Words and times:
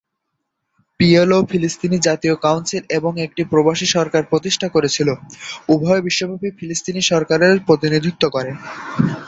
PLO 0.99 1.39
ফিলিস্তিনি 1.51 1.97
জাতীয় 2.07 2.35
council 2.45 2.83
এবং 2.97 3.11
একটি 3.25 3.41
প্রবাসী 3.43 3.87
সরকার 3.87 4.21
প্রতিষ্ঠা 4.23 4.67
করেছিল, 4.67 5.09
উভয়ই 5.69 6.05
বিশ্বব্যাপী 6.07 6.49
ফিলিস্তিনি 6.57 7.01
জনগণের 7.09 7.57
প্রতিনিধিত্ব 7.67 8.23
করে। 8.29 8.51